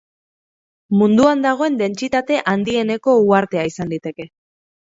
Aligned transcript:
Munduan 1.01 1.43
dagoen 1.47 1.77
dentsitate 1.83 2.39
handieneko 2.55 3.15
uhartea 3.27 3.71
izan 3.75 3.93
liteke. 3.93 4.31